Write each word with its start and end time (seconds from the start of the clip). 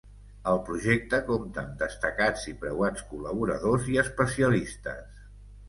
El 0.51 0.61
projecte 0.69 1.19
compta 1.27 1.61
amb 1.65 1.75
destacats 1.83 2.49
i 2.53 2.55
preuats 2.65 3.05
col·laboradors 3.13 3.89
i 3.95 4.03
especialistes. 4.07 5.25